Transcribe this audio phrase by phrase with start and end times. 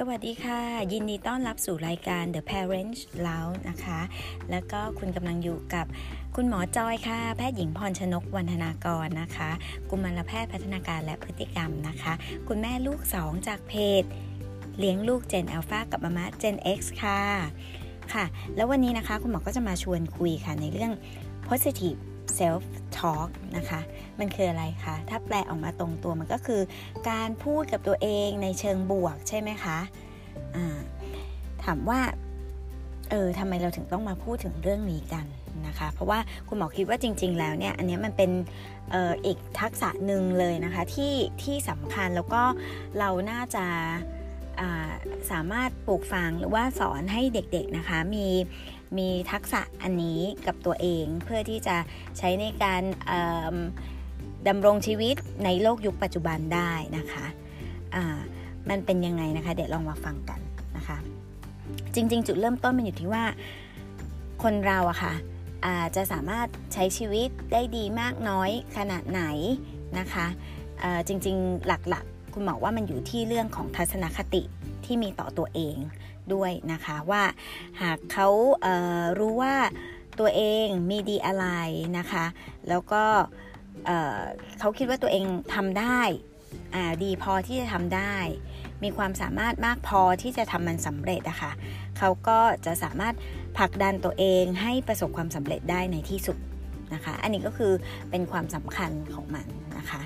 [0.00, 0.60] สวัสดีค่ะ
[0.92, 4.00] ยินดีต้อนรับสู่รายการ The Parents Lounge นะคะ
[4.50, 5.86] แล้วก็คุณกำลังอยู่กับ
[6.36, 9.50] คุณหมอจอยค่ะ แพทย์หญิงพรชนกวันธนากรนะคะ
[9.90, 12.12] กุมารแพทย์พัฒนาการและพฤติกรรมนะคะ
[12.48, 14.02] คุณแม่ลูก 2 จากเพจ
[14.78, 17.20] เลี้ยงลูก Gen Alpha กับมาม่า Gen X ค่ะ
[18.12, 18.24] ค่ะ
[18.56, 20.92] แล้ววันนี้นะคะคุณหมอก็จะมาชวนคุยค่ะในเรื่อง
[21.48, 21.98] positive
[22.38, 22.62] self
[22.98, 23.80] talk นะคะ
[24.18, 26.62] มันคืออะไรคะ ถ้าแปลออกมาตรงตัวมันก็คือ
[27.10, 30.66] การพูดกับตัวเองในเชิงบวกใช่ไหมคะะ
[31.64, 32.00] ถามว่า
[33.10, 35.26] เออทำไมเราถึงต้องมาพูดถึงเรื่องนี้กัน
[35.66, 36.18] นะคะ เพราะว่า
[36.48, 38.30] คุณหมอคิดว่าจริง ๆ แล้วเนี่ย อันนี้มันเป็น
[38.94, 42.42] อออีกทักษะหนึ่งเลยนะคะที่ที่สำคัญแล้วก็
[42.98, 43.66] เราน่าจะ
[45.30, 48.26] สามารถปลูกฝังหรือว่าสอนให้เด็กๆนะคะมี
[48.98, 51.76] มีทักษะอันนี้กับตัวเอง เพื่อที่จะ
[52.18, 52.82] ใช้ในการ
[54.48, 57.26] ดำรงชีวิตในโลกยุคปัจจุบันได้นะคะ
[58.70, 60.40] มันเป็นยังไงนะคะ เดี๋ยวลองมาฟังกัน
[60.76, 60.98] นะคะ
[61.94, 63.24] จริง ๆ จุดเริ่มต้นมันอยู่ที่ว่า
[64.42, 65.14] คนเราอะค่ะ
[65.96, 69.22] จะสามารถใช้ชีวิตได้ดีมากน้อยขนาดไหน
[69.98, 70.26] นะคะ
[71.08, 74.42] จริงๆหลักๆ คุณหมอว่ามันอยู่ที่เรื่องของทัศนคติ
[74.84, 75.76] ที่มีต่อตัวเอง
[76.34, 77.22] ด้วยนะคะว่า
[77.82, 78.28] หากเขา
[78.62, 79.56] เรู้ว่า
[80.18, 81.46] ตัวเองมีดีอะไร
[81.98, 82.24] นะคะ
[82.68, 83.04] แล้วก็
[83.86, 85.24] เเขาคิดว่าตัวเอง
[85.54, 86.00] ทำได้
[87.04, 88.16] ดีพอที่จะทำได้
[88.84, 91.52] มีความสามารถมากพอที่จะทำมันสำเร็จนะคะ
[91.98, 93.14] เขาก็จะสามารถ
[93.58, 96.36] ผลักดันตัวเองให้ประสบความสำเร็จได้ในที่สุด
[96.94, 97.72] นะคะ อันนี้ก็คือ
[98.10, 99.46] เป็นความสำคัญของมัน
[99.78, 100.02] นะคะ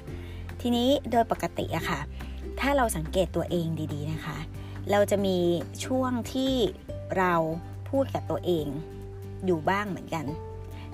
[0.61, 2.01] ทีนี้โดยปกติอะคะ่ะ
[2.61, 4.39] ถ้าเราสังเกตตัวเองดีๆนะคะ
[4.91, 5.37] เราจะมี
[5.85, 6.55] ช่วงที่
[7.19, 7.35] เรา
[7.91, 8.67] พูดกับตัวเอง
[9.47, 10.25] อยู่บ้างเหมือนกัน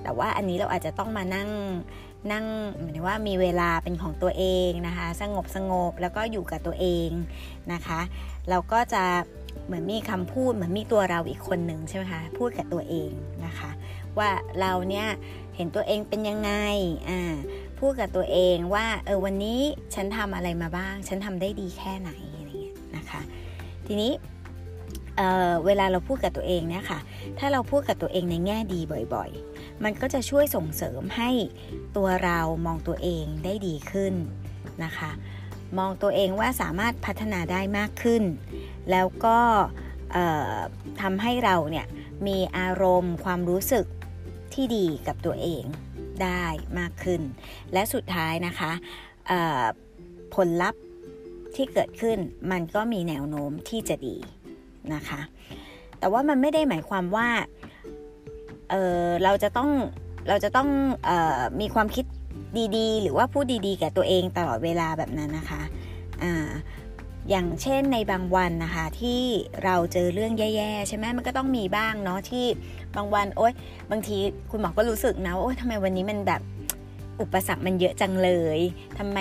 [0.03, 1.51] แต่ว่าอันนี้เราอาจจะต้องมานั่ง
[2.33, 2.45] นั่ง
[2.81, 7.09] หมายถึงว่ามีเวลาเป็นของตัวเองนะคะ สงบสงบแล้วก็อยู่กับตัวเอง
[7.73, 8.01] นะคะ
[8.51, 9.05] เราก็จะ
[9.67, 13.11] เหมือนมีคำพูดเหมือนมีตัวเราอีกคนหนึ่งใช่ไหมคะพูดกับตัวเอง
[13.47, 13.71] นะคะ
[14.19, 15.07] ว่าเราเนี่ย
[15.57, 16.53] เห็นตัวเองเป็นยังไง
[17.09, 17.21] อ่า
[17.79, 19.61] พูดกับตัวเองว่าเออวันนี้
[19.95, 23.21] ฉันทำอะไรมาบ้าง ฉันทำได้ดีแค่ไหนอะไรเงี้ยนะคะ
[23.87, 24.13] ทีนี้
[25.17, 27.01] เเวลาเราพูดกับตัวเองเนี่ยค่ะ
[27.39, 28.81] ถ้าเราพูดกับตัวเองในแง่ดี
[29.15, 31.31] บ่อยๆ มันก็จะช่วยส่งเสริมให้
[31.97, 34.15] ตัวเรามองตัวเองได้ดีขึ้น
[34.85, 35.11] นะคะ
[35.79, 38.23] มองตัวเองว่าสามารถพัฒนาได้มากขึ้น
[38.91, 39.39] แล้วก็
[41.01, 41.87] ทำให้เราเนี่ย
[42.27, 43.87] มีอารมณ์ความรู้สึก
[44.55, 45.65] ที่ดีกับตัวเอง
[46.23, 46.45] ได้
[46.79, 47.23] มากขึ้น
[47.73, 48.73] และสุดท้ายนะคะ
[50.35, 50.83] ผลลัพธ์
[51.57, 52.19] ที่เกิดขึ้น
[52.51, 54.17] มันก็มีแนวโน้มที่จะดี
[54.95, 55.21] นะคะ
[55.99, 57.29] แต่ว่ามันไม่ได้หมายความว่า
[58.71, 59.71] เเราจะต้อง
[60.29, 60.69] เราจะต้อง
[61.09, 62.05] ออมีความคิด
[62.77, 65.63] ดีๆ หรือว่าพูดดีๆแก่ตัวเองตลอดเวลาแบบนั้นนะคะ
[66.23, 66.49] อ่า
[67.31, 69.23] อย่างเช่นในบางวันนะคะที่
[69.65, 72.47] เราเจอเรื่องแย่ๆใช่ไหมมันก็ต้องมีบ้างเนาะที่
[72.97, 73.53] บางวันโอ๊ย
[73.91, 74.17] บางที
[74.51, 76.41] คุณหมอก็รู้สึกนะโอ๊ยทำไมวันนี้มันแบบ
[77.21, 78.61] อุปสรรคมันเยอะจังเลย
[78.99, 79.19] ทำไม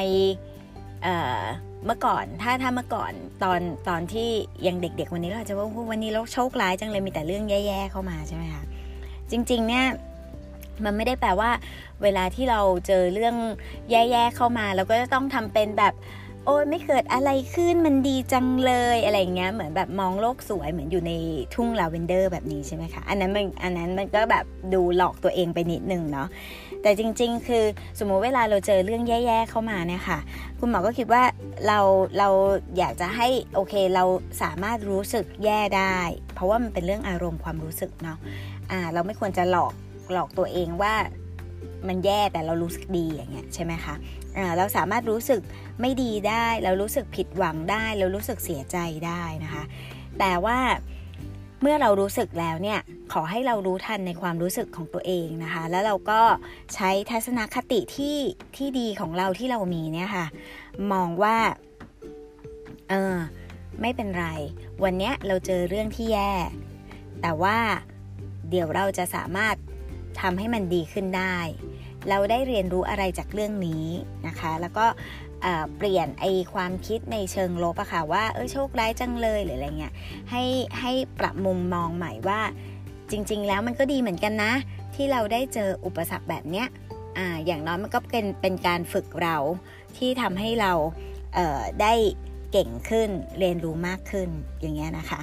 [1.85, 3.12] เมื่อก่อนถ้าถ้าเมื่อก่อน
[3.44, 3.59] ตอน
[3.90, 4.29] ตอนที่
[4.68, 8.63] ยังเด็ก ๆ วันนี้เราจะว่าวันนี้เราโชคร้ายจังเลยมีแต่เรื่องแย่ ๆ เข้ามาใช่ไหมคะ
[9.31, 9.85] จริง ๆ เนี่ย
[10.84, 11.51] มันไม่ได้แปลว่า
[12.03, 13.35] เวลาที่เราเจอเรื่อง
[13.91, 15.94] แย่ ๆ เข้ามาเราก็จะต้องทำเป็นแบบ
[16.45, 21.12] โอ้ยไม่เกิดอะไรขึ้นมันดีจังเลยอะไรเงี้ยเหมือนแบบมองโลกสวยเหมือนอยู่ใน
[21.56, 26.28] ทุ่งลาเวนเดอร์แบบนี้ใช่ไหมคะอันนั้นมันอันนั้นมันก็แบบดูหลอกตัวเองไปนิดนึงเนาะ
[26.85, 27.63] แต่จริง ๆ คือ
[28.00, 30.19] สมมุติเวลาเราเจอเรื่องแย่ ๆ เข้ามาเนี่ยค่ะ
[30.59, 31.23] คุณหมอก็คิดว่า
[31.68, 31.79] เรา
[32.19, 32.29] เรา
[32.78, 34.03] อยากจะให้โอเคเรา
[34.41, 35.97] สามารถรู้สึกแย่ได้
[36.34, 38.18] เพราะว่ามันเป็นเรื่องอารมณ์ความรู้สึกเนาะ
[38.72, 39.74] อ่าเราไม่ควรจะหลอก
[40.13, 40.94] หลอกตัวเองว่า
[41.88, 43.95] มันแย่แต่เรารู้สึกดีอย่างเงี้ยใช่ไหมคะ
[44.38, 45.41] อ่าเราสามารถรู้สึก
[45.81, 49.63] ไม่ดีได้ เรารู้สึกผิดหวังได้ เรารู้สึกเสียใจได้นะคะ
[50.19, 50.57] แต่ว่า
[51.61, 52.80] เมื่อเรารู้สึกแล้วเนี่ย
[53.13, 56.21] ขอให้เรารู้ทันในความรู้สึกของตัวเองนะคะ แล้วเราก็
[56.74, 58.18] ใช้ทัศนคติที่
[58.56, 60.25] ที่ดีของเราที่เรามีเนี่ยค่ะ
[60.91, 61.38] มองว่า
[62.89, 63.15] เออ
[63.81, 64.27] ไม่เป็นไร
[64.83, 66.33] วันนี้เราเจอเรื่องที่แย่
[67.21, 67.57] แต่ว่า
[68.50, 69.56] เดี๋ยวเราจะสามารถ
[70.21, 71.38] ทำให้มันดีขึ้นได้
[72.09, 73.85] เราได้เรียนรู้อะไรจากเรื่องนี้
[74.27, 74.85] นะคะ แล้วก็
[75.77, 79.93] เปลี่ยนไอความคิดในเชิงลบอะค่ะว่าเออโชคร้ายจังเลยหรืออะไรเงี้ย
[80.31, 80.43] ให้
[80.79, 82.41] ให้ปรับมุมมองใหม่ว่า
[83.11, 84.53] จริง ๆ แล้วมันก็ดีเหมือนกันนะ
[84.95, 86.67] ที่เราได้เจออุปสรรคแบบเนี้ย
[87.17, 89.37] ออย่างน้อยมันก็เป็นเป็นการฝึกเรา
[89.97, 90.71] ที่ทำให้เรา
[91.33, 91.93] เได้
[92.51, 93.09] เก่งขึ้น
[93.39, 94.29] เรียนรู้มากขึ้น
[94.61, 95.19] อย่างเงี้ยนะคะ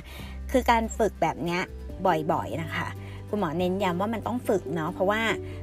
[0.51, 1.61] คือการฝึกแบบเนี้ย
[2.07, 2.89] บ่อยๆนะคะ
[3.29, 5.23] คุณหมอเน้นย้ำว่ามันต้องฝึกเนาะเพราะว่า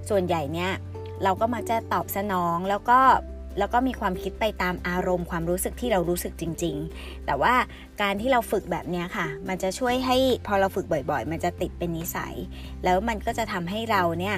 [0.10, 0.72] ส่วนใหญ่เนี้ย
[1.24, 3.00] เราก็มักจะตอบสนองแล้วก็
[3.58, 7.54] แล้วก็มีความคิดไปตามอารมณ์ความรู้สึกที่เรารู้สึกจริง ๆ แต่ว่า
[8.02, 10.18] การที่เราฝึกแบบนี้ค่ะ มันจะช่วยให้
[10.48, 12.36] พอเราฝึกบ่อย ๆ มันจะติดเป็นนิสัย
[12.84, 14.36] แล้วมันก็จะทำให้เราเนี่ย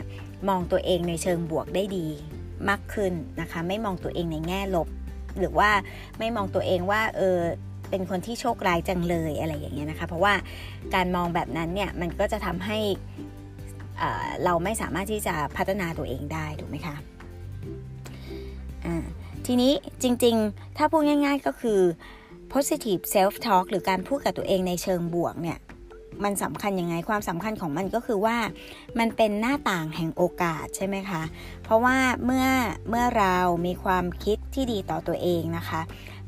[0.50, 2.08] มองตัวเองในเชิงบวกได้ดี
[2.70, 4.88] มากขึ้นนะคะ ไม่มองตัวเองในแง่ลบ
[5.40, 5.70] หรือว่า
[6.20, 7.40] ไม่มองตัวเองว่าเออ
[7.90, 10.34] เป็นคนที่โชคร้ายจังเลยอะไรอย่างเงี้ยนะคะ เพราะว่า
[10.96, 12.80] การมองแบบนั้นเนี่ยมันก็จะทำให้
[14.46, 16.96] เราไม่สามารถที่จะพัฒนาตัวเองได้ถูกไหมคะ
[19.46, 19.74] ทีนี้
[20.04, 21.80] จริงๆ ถ้าพูดง่าย ๆก็คือ
[22.54, 25.60] positive self talk หรือการพูดกับตัวเองในเชิงบวกเนี่ย
[26.24, 28.38] มันสำคัญยังไงความสำคัญของมันก็คือว่า
[29.00, 31.24] มันเป็นหน้าต่างแห่งโอกาสใช่ไหมคะ
[31.64, 32.48] เพราะว่าเมื่อ
[32.90, 33.36] เมื่อเรา
[33.66, 35.82] มีความคิดที่ดีต่อตัวเองนะคะ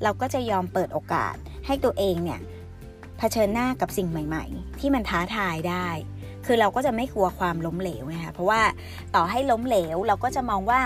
[0.04, 1.36] เราก็จะยอมเปิดโอกาส
[1.66, 2.40] ให้ตัวเองเนี่ย
[3.18, 5.88] เผชิญหน้ากับสิ่งใหม่ ๆ ที่มันท้าทายได้
[6.46, 8.62] คือเราก็จะไม่กลัวความล้มเหลวนะคะเพราะว่า
[9.16, 10.80] ต่อให้ล้มเหลวเราก็จะมองว่า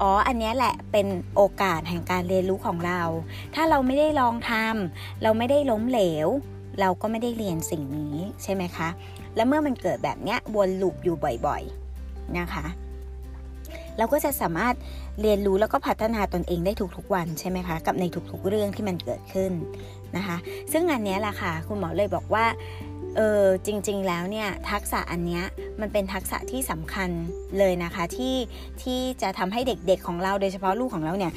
[0.00, 1.06] อ๋ออันนี้แหละเป็น
[1.36, 3.00] โอกาสแห่งการเรียนรู้ของเรา
[3.54, 6.28] ถ้าเราไม่ได้ลองทำเราไม่ได้ล้มเหลว
[6.80, 8.88] เราก็ไม่ได้เรียนสิ่งนี้ใช่ไหมคะ
[9.36, 11.16] และเมื่อมันเกิดแบบนี้วนลูปอยู่
[11.46, 12.66] บ่อยๆนะคะ
[13.98, 14.74] เราก็จะสามารถ
[15.20, 19.52] เรียนรู้แล้วก็พัฒนาตนเองได้ทุกๆวันใช่ไหมคะ กับในทุกๆเรื่องที่มันเกิดขึ้น
[20.16, 20.36] นะคะ
[20.72, 22.46] ซึ่งอันนี้แหละค่ะคุณหมอเลยบอกว่า
[23.16, 25.44] เออจริงๆแล้วเนี่ยทักษะอันเนี้ย
[25.80, 27.10] มันเป็นทักษะที่สำคัญ
[27.58, 28.36] เลยนะคะที่
[28.82, 31.32] ที่จะทำให้เด็กๆของเราโดยเฉพาะลูกของเราเนี่ย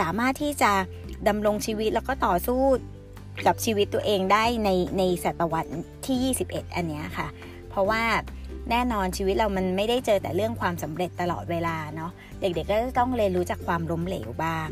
[0.00, 0.72] สามารถที่จะ
[1.28, 2.62] ดำรงชีวิตแล้วก็ต่อสู้
[3.46, 5.72] กับชีวิตตัวเองได้ในในศตวรรษ
[6.06, 7.28] ที่ 21 อันเนี้ยค่ะ
[7.70, 8.02] เพราะว่า
[8.70, 12.10] แน่นอนชีวิตเรามันไม่ได้เจอแต่เรื่องความสำเร็จตลอดเวลาเนาะ
[12.40, 14.68] เด็กๆก็จะต้องเรียนรู้จากความล้มเหลวบ้าง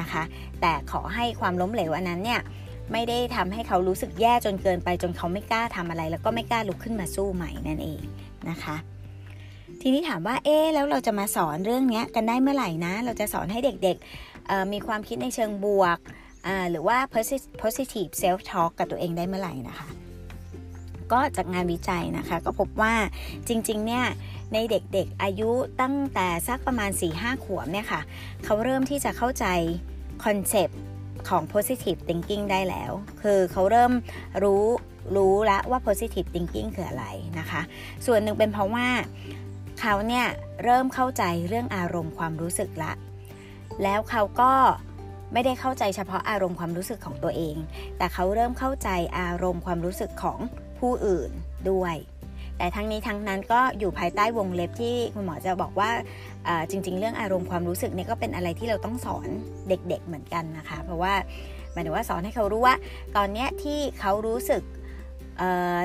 [0.00, 0.22] นะคะ
[0.60, 2.40] แต่ขอให้ความล้มเหลวอันนั้นเนี่ย
[2.92, 8.02] ไม่ได้ทำให้เขารู้สึกแย่จนเกินไปจนเขาไม่กล้าทำอะไร แล้วก็ไม่กล้าลุกขึ้นมาสู้ใหม่นั่นเอง
[8.50, 8.76] นะคะ
[9.82, 15.98] ทีนี้ถามว่าเอ๊แล้วเราจะมาสอนเรื่องนี้กันได้เมื่อไหร่นะ เราจะสอนให้เด็กๆมีความคิดในเชิงบวก
[16.70, 16.98] หรือว่า
[17.62, 19.88] positive self talk กับตัวเองได้เมื่อไหร่นะคะ
[21.12, 22.94] ก็จากงานวิจัยนะคะ ก็พบว่า
[23.48, 24.04] จริงๆเนี่ย
[24.52, 25.50] ในเด็กๆอายุ
[25.80, 28.00] ตั้งแต่สักประมาณ 4-5 ขวบเนี่ยค่ะ
[28.44, 29.46] เขาเริ่มที่จะเข้าใจ
[30.24, 30.80] คอนเซปต์
[31.28, 33.92] ของ positive thinking ได้แล้ว คือเขาเริ่ม
[34.42, 34.64] รู้
[35.16, 37.06] รู้แล้วว่า positive thinking คืออะไร
[37.38, 37.60] นะคะ
[38.06, 38.88] ส่วนหนึ่งเป็นเพราะว่า
[39.80, 40.26] เขาเนี่ย
[40.64, 42.92] เริ่มเข้าใจเรื่องอารมณ์ความรู้สึกละ
[43.82, 44.52] แล้วเขาก็
[45.32, 47.56] ไม่ได้เข้าใจเฉพาะอารมณ์ความรู้สึกของตัวเอง
[47.98, 48.88] แต่เขาเริ่มเข้าใจ
[49.18, 50.38] อารมณ์ความรู้สึกของ
[50.80, 51.30] ผู้อื่น
[51.70, 51.96] ด้วย
[52.58, 55.90] แต่ทั้งนี้ทั้งนั้นก็อยู่ภายใต้วงเล็บที่คุณหมอจะบอกว่า
[56.70, 59.28] จริง ๆ เรื่องอารมณ์ความรู้สึกเนี่ยก็เป็นอะไรที่เราต้องสอน
[59.68, 61.14] เด็ก ๆ เหมือนกันนะคะ เพราะว่า
[61.72, 62.74] หมายถึงว่าสอนให้เขารู้ว่า
[63.16, 64.62] ตอนนี้ที่เขารู้สึก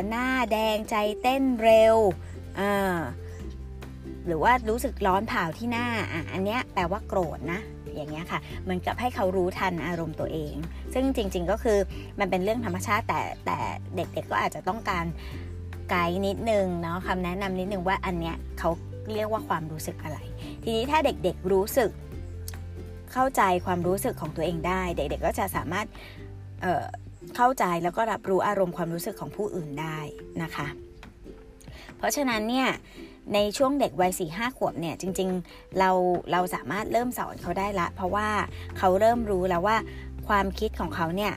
[0.10, 1.96] หน้าแดงใจเต้นเร็ว
[4.28, 7.60] หรือว่ารู้สึกร้อนเผาที่หน้าอะอันเนี้ยแปลว่าโกรธนะ
[7.96, 10.56] อย่างเงี้ยค่ะ เหมือนกับให้เขารู้ทันอารมณ์ตัวเอง
[10.94, 11.78] ซึ่งจริง ๆ ก็คือ
[12.20, 13.58] มันเป็นเรื่องธรรมชาติแต่แต่
[13.96, 15.06] เด็กๆก็อาจจะต้องการ
[15.90, 18.70] ไกด์นิดนึงเนาะคำแนะนำนิดนึงว่าอันเนี้ยเขา
[19.14, 20.18] เรียกว่าความรู้สึกอะไร
[20.64, 21.92] ทีนี้ถ้าเด็กๆรู้สึก
[23.14, 25.86] เข้าใจความรู้สึกของตัวเองได้ เด็ก ๆ ก็จะสามารถ
[26.62, 29.98] เเข้าใจแล้วก็รับรู้อารมณ์ความรู้สึกของผู้อื่นได้
[30.44, 30.68] นะคะ
[31.98, 32.68] เพราะฉะนั้นเนี่ย
[33.34, 35.90] ในช่วงเด็กวัยสี่ห้าขวบเนี่ยจริงๆเรา
[36.32, 38.28] เราสามารถเริ่มสอนเขาได้ละ เพราะว่า
[38.78, 39.78] เขาเริ่มรู้แล้วว่า
[40.28, 41.34] ความคิดของเขาเนี่ย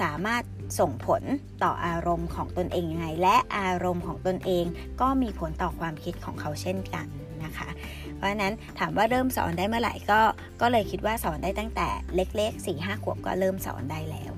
[0.00, 0.42] สามารถ
[0.80, 1.22] ส่งผล
[1.62, 4.64] ต่ออารมณ์ของตนเองยังไง และอารมณ์ของตนเอง
[5.00, 7.06] ก็มีผลต่อความคิดของเขาเช่นกัน
[7.44, 7.68] นะคะ
[8.16, 10.20] เพราะฉะนั้นถามว่าเริ่มสอนได้เมื่อไหร่ก็
[10.60, 14.32] ก็เลยคิดว่าสอนได้ตั้งแต่เล็กๆ4ี่ห้าขวบก็เริ่มสอนได้แล้ว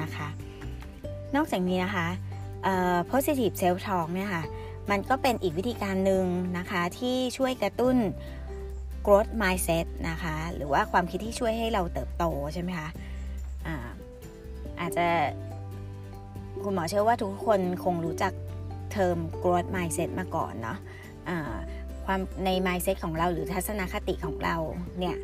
[0.00, 0.28] นะคะ
[1.34, 2.06] นอกจากนี้นะคะ
[3.10, 4.42] positive self talk เนี่ยค่ะ
[4.90, 6.24] มันก็เป็นอีกวิธีการหนึ่ง
[6.58, 7.96] นะคะที่ช่วยกระตุ้น
[9.06, 12.24] growth mindset นะคะหรือว่าความคิดที่ช่วยให้เราเติบโต
[12.54, 12.88] ใช่ไหมคะ
[13.66, 13.76] อา
[14.80, 15.06] อาจจะ
[16.64, 18.32] คุณหมอเชื่อว่าทุกคนคงรู้จัก
[18.92, 21.36] เทอม growth mindset มาก่อนเนาะะ
[22.06, 24.56] ความใน mindset ของเราหรือทัศนคติของเรา
[24.98, 25.16] เนี่ย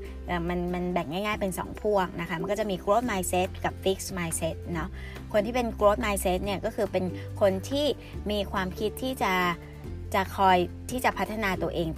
[0.49, 4.89] มันมันแบ่งง่าย ๆเป็น 2 พวกนะคะ มันก็จะมี growth mindset กับ fixed mindset เนาะ
[5.33, 7.05] คนที่เป็น growth mindset เนี่ยก็คือเป็น
[7.41, 7.87] คนที่
[8.31, 9.33] มีความคิดที่จะ
[10.15, 10.57] จะคอย
[10.91, 11.89] ที่จะพัฒนาตัวเอง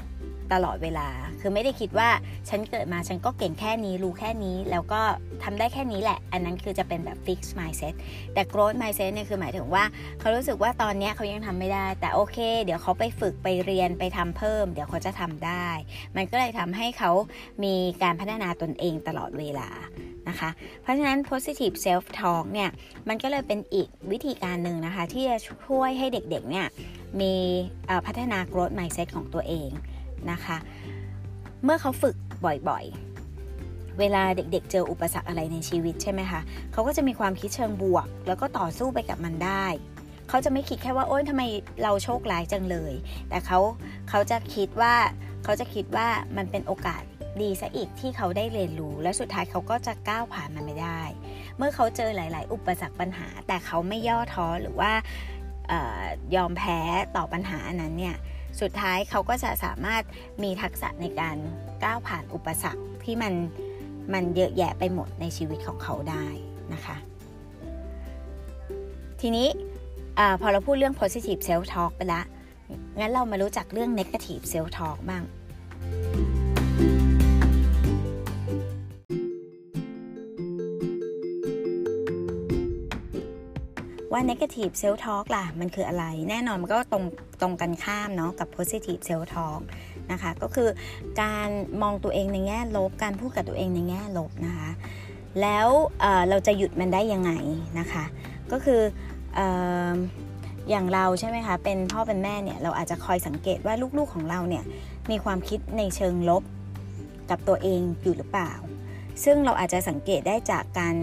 [0.53, 1.09] ตลอดเวลา
[1.41, 2.09] คือไม่ได้คิดว่า
[2.49, 5.01] ฉันเกิดมาฉันก็เก่งแค่นี้รู้แค่นี้ แล้วก็
[5.45, 7.95] ทำได้แค่นี้แหละ อันนั้นคือจะเป็นแบบ fix mindset
[8.35, 9.85] แต่ growth mindset เนี่ยคือหมายถึงว่า
[10.21, 15.69] เขารู้สึกว่าตอนนี้เขายังทำไม่ได้ แต่โอเค เดี๋ยวเขาไปฝึกไปเรียนไปทำเพิ่ม เดี๋ยวเขาจะทำได้
[16.17, 17.11] มันก็เลยทำให้เขา
[17.65, 19.69] มีการพัฒนาตนเองตลอดเวลา
[20.29, 20.51] นะคะ
[20.83, 22.71] เพราะฉะนั้น positive self talk เนี่ย
[23.09, 26.67] มันก็เลยเป็นอีกวิธีการหนึ่งนะคะ ที่จะช่วยให้เด็กๆเนี่ย
[27.21, 27.35] มี
[28.07, 29.71] พัฒนา growth mindset ของตัวเอง
[30.33, 30.57] นะคะ
[31.65, 36.41] เมื่อเขาฝึกบ่อยๆ เวลาเด็กๆ เจออุปสรรคอะไรในชีวิตใช่ไหมคะ
[36.73, 39.67] เขาก็จะมีความคิดเชิงบวก แล้วก็ต่อสู้ไปกับมันได้
[40.29, 41.43] เขาจะไม่คิดแค่ว่าโอ๊ยทำไม
[41.83, 42.95] เราโชคร้ายจังเลย
[43.29, 43.59] แต่เขา
[44.09, 44.95] เขาจะคิดว่า
[45.45, 47.03] เขาจะคิดว่ามันเป็นโอกาส
[47.41, 51.03] ดีซะอีกที่เขาได้เรียนรู้ และสุดท้ายเขาก็จะก้าวผ่านมันไม่ได้
[51.57, 54.93] เมื่อเขาเจอหลาย ๆ อุปสรรคปัญหา แต่เขาไม่ย่อท้อหรือว่า
[56.37, 56.79] ยอมแพ้
[57.17, 58.17] ต่อปัญหานั้นเนี่ย
[58.61, 60.03] สุดท้ายเขาก็จะสามารถ
[60.43, 61.37] มีทักษะในการ
[61.85, 63.35] ก้าวผ่านอุปสรรคที่มัน
[64.13, 66.27] มันเยอะแยะไปหมดในชีวิตของเขาได้
[66.73, 66.97] นะคะ
[69.21, 69.49] ทีนี้
[70.19, 72.23] อพอเราพูดเรื่อง positive self talk ไปละ
[72.99, 75.23] งั้นเรามารู้จักเรื่อง negative self talk บ้าง
[84.13, 87.05] ว่า negative self talk ล่ะ มันคืออะไร แน่นอนมันก็ตรง
[87.41, 89.61] ตรงกันข้ามเนาะกับ positive self talk
[90.13, 90.69] นะคะ ก็คือ
[91.23, 91.49] การ
[91.83, 94.71] มองตัวเองในแง่ลบ การพูดกับตัวเองในแง่ลบนะคะ
[95.41, 95.69] แล้ว
[96.01, 97.33] เเราจะหยุดมันได้ยังไง
[97.79, 98.05] นะคะ
[98.53, 98.81] ก็คือ
[99.39, 99.41] อ
[100.71, 104.65] อย่างเราใช่ไหมคะ เป็นพ่อเป็นแม่เนี่ย เราอาจจะคอยสังเกตว่าลูกๆของเราเนี่ย
[105.11, 106.43] มีความคิดในเชิงลบ
[107.31, 108.53] กับตัวเองอยู่หรือเปล่า
[109.25, 110.97] ซึ่งเราอาจจะสังเกตได้จากการ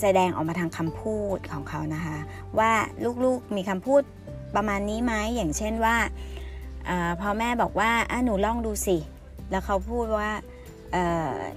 [0.00, 2.16] แสดงออกมาทางคำพูดของเขานะคะ
[2.58, 2.72] ว่า
[3.24, 4.02] ลูกๆมีคำพูด
[4.56, 5.96] ประมาณนี้ไหมอย่างเช่นว่า
[6.88, 7.90] อพอแม่บอกว่า
[8.24, 8.98] หนูลองดูสิ
[9.50, 10.30] แล้วเขาพูดว่า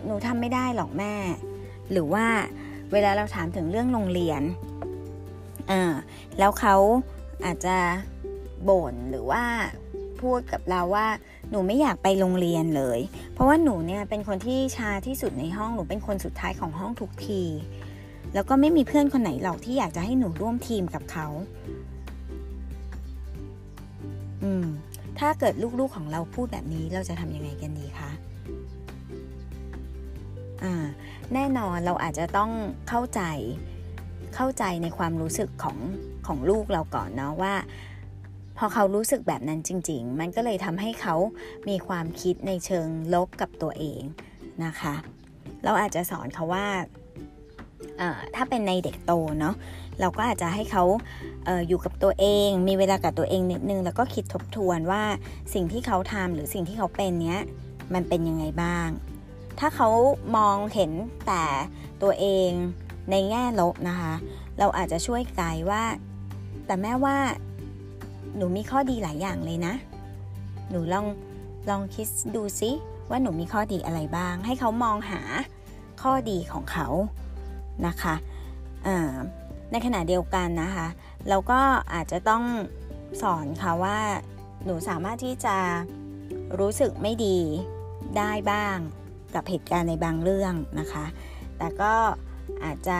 [0.05, 1.13] หนูทำไม่ได้หรอกแม่
[1.91, 2.25] หรือว่า
[2.91, 4.41] เวลาเราถามถึงเรื่องโรงเรียน
[6.39, 6.75] แล้วเขา
[7.45, 7.77] อาจจะ
[8.69, 9.43] บ่นหรือว่า
[10.23, 11.07] พูดกับเราว่า
[11.49, 12.99] หนูไม่อยากไปโรงเรียนเลย
[13.33, 17.43] เพราะว่าหนูเนี่ยเป็นคนที่ชาที่สุดในห้องหนูเป็นคนสุดท้ายของห้องทุกที
[18.33, 21.27] แล้วก็ไม่มีเพื่อนคนไหนหรอกที่อยากจะให้หนูร่วมทีมกับเขา
[24.43, 24.65] อืม
[25.19, 28.11] ถ้าเกิดลูกๆของเราพูดแบบนี้เราจะทำยังไงกันดีคะ
[30.63, 30.85] อ่า
[31.33, 32.51] แน่นอนเราอาจจะต้อง
[32.89, 33.21] เข้าใจ
[34.35, 35.77] เข้าใจในความรู้สึกของ
[36.27, 37.53] ของลูกเราก่อนเนาะว่า
[38.57, 41.15] พอเขารู้สึกแบบนั้นจริง ๆ มันก็เลยทำให้เขา
[41.69, 44.01] มีความคิดในเชิงลบกับตัวเอง
[44.65, 44.95] นะคะ
[45.63, 46.67] เราอาจจะสอนเขาว่า
[48.35, 49.55] ถ้าเป็นในเด็กโตเนาะ
[49.99, 50.83] เราก็อาจจะให้เขา
[51.47, 55.03] อออยู่กับตัวเอง มีเวลากับตัวเองนิดนึง แล้วก็คิดทบทวนว่า
[55.53, 57.41] สิ่งที่เขาทำหรือสิ่งที่เขาเป็นเนี้ย
[57.93, 58.87] มันเป็นยังไงบ้าง
[59.59, 59.89] ถ้าเขา
[60.37, 60.91] มองเห็น
[61.27, 61.43] แต่
[62.01, 62.49] ตัวเอง
[63.11, 64.13] ในแง่ลบนะคะ
[64.59, 65.83] เราอาจจะช่วยไกด์ว่า
[66.65, 67.17] แต่แม่ว่า
[68.35, 69.73] หนูมีข้อดีหลายอย่างเลยนะ
[70.69, 71.05] หนูลอง
[71.69, 72.71] ลองคิดดูซิ
[73.09, 75.21] ว่าหนูมีข้อดีอะไรบ้าง ให้เขามองหา
[76.01, 76.87] ข้อดีของเขา
[77.87, 78.15] นะคะ
[79.71, 80.87] ในขณะเดียวกันนะคะ
[81.29, 81.59] เราก็
[81.93, 82.43] อาจจะต้อง
[83.21, 83.99] สอนเขาว่า
[84.65, 85.57] หนูสามารถที่จะ
[86.59, 87.37] รู้สึกไม่ดี
[88.17, 88.77] ได้บ้าง
[89.35, 91.05] กับเหตุการณ์ในบางเรื่องนะคะ
[91.57, 91.93] แต่ก็
[92.63, 92.99] อาจจะ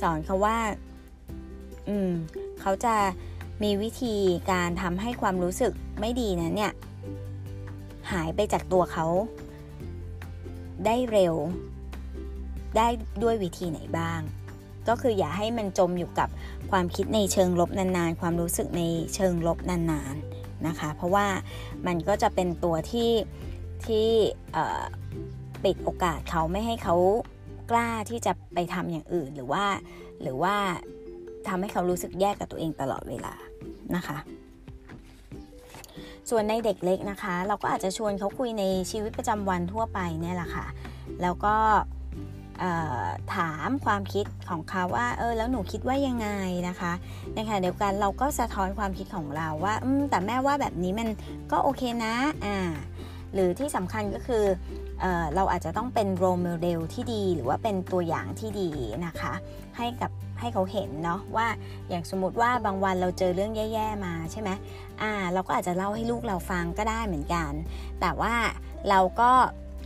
[0.00, 0.58] สอนเขาว่า
[1.88, 2.10] อืม
[2.60, 2.94] เขาจะ
[3.62, 4.16] มีวิธี
[4.50, 6.72] การทำให้ความรู้สึกไม่ดีนั้นเนี่ย
[8.12, 9.06] หายไปจากตัวเขา
[10.86, 11.34] ได้เร็ว
[12.76, 12.86] ได้
[13.22, 14.20] ด้วยวิธีไหนบ้าง
[14.88, 16.28] ก็คืออย่าให้มันจมอยู่กับ
[16.70, 18.82] ความคิดในเชิงลบนานๆ ความรู้สึกใน
[19.14, 21.26] เชิงลบนานๆนะคะ เพราะว่า
[21.86, 23.10] มันก็จะเป็นตัวที่
[23.86, 24.08] ที่
[25.64, 26.96] ปิดโอกาสเขาไม่ให้เขา
[27.70, 29.64] กล้าที่จะไปทำอย่างอื่นหรือว่า
[30.22, 30.56] หรือว่า
[31.48, 33.34] ทำให้เขารู้สึกแยกกับตัวเองตลอดเวลา
[33.96, 34.18] นะคะ
[36.30, 40.66] ส่วนในเด็กเล็กนะคะ เราก็อาจจะชวนเขาคุยในชีวิตประจำวันทั่วไปเนี่ยแหละค่ะ
[41.22, 41.56] แล้วก็
[43.36, 46.28] ถามความคิดของเขาว่าเออแล้วหนูคิดว่ายังไง
[46.68, 46.92] นะคะ
[47.34, 51.08] ในขณะเดียวกันเราก็สะท้อนความคิดของเราว่าอืมแต่แม่ว่าแบบนี้มัน
[51.52, 52.56] ก็โอเคนะอ่า
[53.34, 54.44] หรือที่สำคัญก็คือ
[55.00, 58.68] เเราอาจจะต้องเป็นโรโมเดลที่ดีหรือว่าเป็นตัวอย่างที่ดี
[59.06, 59.32] นะคะ
[59.76, 60.10] ให้กับ
[60.40, 61.46] ให้เขาเห็นเนาะว่า
[61.88, 64.50] อย่างสมมติว่าบางวันเราเจอเรื่องแย่ๆมาใช่ไหม
[65.02, 67.52] อ่าเราก็อาจจะเล่าให้ลูกเราฟังก็ได้เหมือนกัน
[68.00, 68.34] แต่ว่า
[68.90, 69.30] เราก็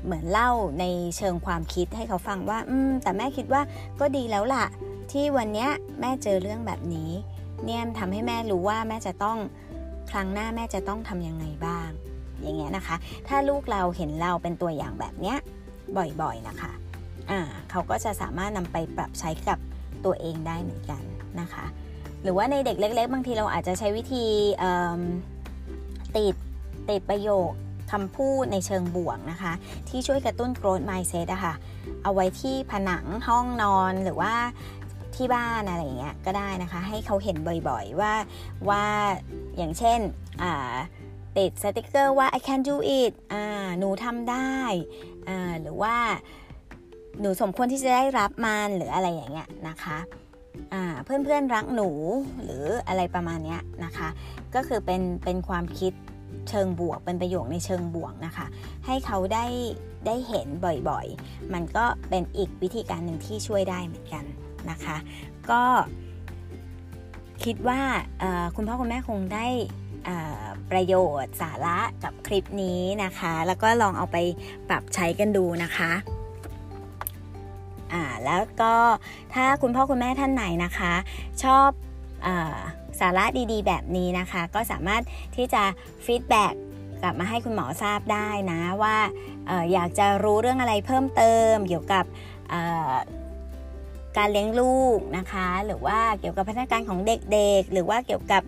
[0.05, 0.50] เหมือนเล่า
[0.81, 0.85] ใน
[1.17, 3.62] เชิงความคิดให้เขาฟังว่า อืม แต่แม่คิดว่า
[4.00, 4.67] ก็ดีแล้วล่ะ
[5.12, 5.69] ที่วันนี้
[6.00, 7.11] แม่เจอเรื่องแบบนี้
[7.65, 9.38] เนี่ยทำให้แม่รู้ว่าแม่จะต้อง
[10.11, 11.88] ครั้งหน้าแม่จะต้องทำยังไงบ้าง
[12.42, 12.97] อย่างเงี้ยนะคะ
[13.28, 15.37] ถ้าลูกเราเห็นเราเป็นตัวอย่างแบบเนี้ย
[16.23, 16.73] บ่อยๆนะคะ
[17.30, 17.40] อ่า
[17.71, 19.59] เขาก็จะสามารถนำไปปรับใช้กับ
[20.04, 21.02] ตัวเองได้เหมือนกัน
[21.40, 21.64] นะคะ
[22.23, 24.25] หรือว่าในเด็กเล็ก ๆ บางทีเราอาจจะใช้วิธี
[26.16, 26.35] ติด
[26.90, 27.50] ติดประโยค
[27.92, 29.52] คำพูดในเชิงบวกนะคะ
[29.88, 31.54] ที่ช่วยกระตุ้น growth mindset อะคะ่ะ
[32.02, 34.35] เอาไว้ที่ผนังห้องนอนหรือว่า
[35.16, 37.37] ที่บ้านอะไรเงี้ยก็ได้นะคะ ให้เขาเห็น
[37.68, 38.14] บ่อยๆว่า
[38.68, 38.85] ว่า
[39.57, 39.99] อย่างเช่น
[40.42, 40.75] อ่า
[41.38, 44.52] ติดสติกเกอร์ว่า I can do it อ่าหนูทำได้
[45.28, 45.97] อ่าหรือว่า
[47.21, 49.99] หนูสมควรที่จะได้รับมันหรืออะไรอย่างเงี้ยนะคะ
[51.04, 51.90] เพื่อนเพื่อนรักหนู
[52.42, 54.09] หรืออะไรประมาณนี้นะคะ
[54.54, 55.92] ก็คือเป็นเป็นความคิด
[56.49, 58.47] เชิงบวกเป็นประโยคในเชิงบวกนะคะ
[58.87, 59.47] ให้เขาได้
[60.07, 60.47] ได้เห็น
[60.88, 64.25] บ่อยๆ มันก็เป็นอีกวิธีการหนึ่งที่ช่วยได้เหมือนกัน
[64.71, 64.97] นะคะ
[65.50, 65.62] ก็
[67.45, 67.80] คิดว่า
[68.57, 69.47] คุณพ่อคุณแม่คงได้
[70.71, 74.17] ประโยชน์สาระกับคลิปนี้นะคะ แล้วก็ลองเอาไป
[74.69, 75.93] ปรับใช้กันดูนะคะ
[77.93, 78.75] อ่าแล้วก็
[79.35, 80.95] ถ้าคุณพ่อคุณแม่ท่านไหนนะคะ
[81.43, 81.69] ชอบ
[82.27, 82.29] อ
[83.00, 85.03] สาระดีๆ แบบนี้นะคะ ก็สามารถ
[85.37, 85.62] ที่จะ
[86.04, 86.54] feedback
[87.03, 88.97] กลับมาให้คุณหมอทราบได้นะว่า
[89.50, 92.05] อออยากจะรู้เรื่องอะไรเพิ่มเติมเกี่ยวกับ
[94.18, 98.42] การเลี้ยงลูกนะคะ หรือว่าเกี่ยวกับพัฒนาการของเด็กๆ หรือว่าเกี่ยวกับ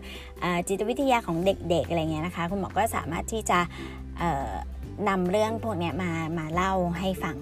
[0.69, 3.59] จิตวิทยาของเด็ก ๆ อะไรเงี้ยนะคะ คุณหมอก็สามารถที่จะ
[5.09, 7.37] นำเรื่องพวกนี้มามาเล่าให้ฟัง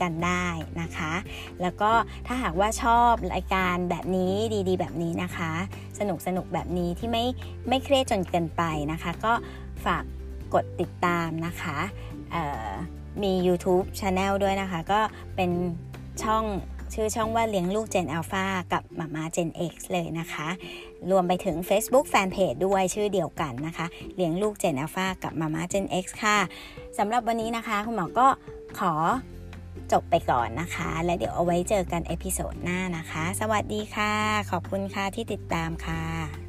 [0.00, 0.46] กันได้
[0.80, 1.12] นะคะ
[1.62, 1.90] แล้วก็
[2.26, 4.32] ถ้าหากว่าชอบรายการแบบนี้
[4.68, 5.52] ดีๆ แบบนี้นะคะ
[5.98, 7.24] สนุกสนุกแบบนี้ที่ไม่
[7.68, 9.32] ไม่เครียดจนเกินไปนะคะ ก็
[9.84, 10.04] ฝาก
[10.54, 11.78] กดติดตามนะคะ
[13.22, 15.00] มี YouTube Channel ด้วยนะคะ ก็
[15.36, 15.50] เป็น
[16.22, 16.44] ช่อง
[16.94, 20.48] ชื่อช่องว่าเลี้ยงลูก Gen Alpha กับมาม่า Gen X เลยนะคะ
[21.10, 26.38] รวมไปถึง Facebook Fanpage ด้วยชื่อเดียวกันนะคะ เลี้ยงลูก Gen Alpha กับมาม่า Gen X ค่ะ
[26.98, 28.26] สำหรับวันนี้นะคะ คุณหมอก็
[28.78, 28.92] ขอ
[29.92, 34.12] จบไปก่อนนะคะ และเดี๋ยวเอาไว้เจอกัน episode หน้านะคะ สวัสดีค่ะ
[34.50, 36.45] ขอบคุณค่ะที่ติดตามค่ะ